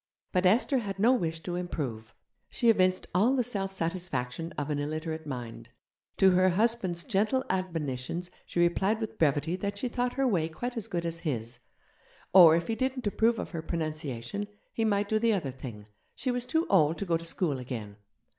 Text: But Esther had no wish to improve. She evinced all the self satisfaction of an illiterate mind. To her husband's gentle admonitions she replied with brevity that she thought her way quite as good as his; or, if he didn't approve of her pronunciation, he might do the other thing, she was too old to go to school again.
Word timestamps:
But 0.31 0.47
Esther 0.47 0.79
had 0.79 0.97
no 0.97 1.13
wish 1.13 1.41
to 1.43 1.53
improve. 1.55 2.15
She 2.49 2.71
evinced 2.71 3.05
all 3.13 3.35
the 3.35 3.43
self 3.43 3.71
satisfaction 3.71 4.51
of 4.53 4.71
an 4.71 4.79
illiterate 4.79 5.27
mind. 5.27 5.69
To 6.17 6.31
her 6.31 6.49
husband's 6.49 7.03
gentle 7.03 7.45
admonitions 7.51 8.31
she 8.47 8.59
replied 8.61 8.99
with 8.99 9.19
brevity 9.19 9.55
that 9.57 9.77
she 9.77 9.89
thought 9.89 10.13
her 10.13 10.27
way 10.27 10.49
quite 10.49 10.75
as 10.75 10.87
good 10.87 11.05
as 11.05 11.19
his; 11.19 11.59
or, 12.33 12.55
if 12.55 12.65
he 12.67 12.73
didn't 12.73 13.05
approve 13.05 13.37
of 13.37 13.51
her 13.51 13.61
pronunciation, 13.61 14.47
he 14.73 14.83
might 14.83 15.07
do 15.07 15.19
the 15.19 15.33
other 15.33 15.51
thing, 15.51 15.85
she 16.15 16.31
was 16.31 16.47
too 16.47 16.65
old 16.67 16.97
to 16.97 17.05
go 17.05 17.15
to 17.15 17.23
school 17.23 17.59
again. 17.59 17.97